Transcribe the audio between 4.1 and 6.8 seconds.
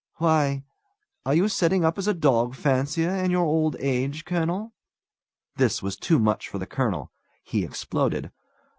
colonel?" This was too much for the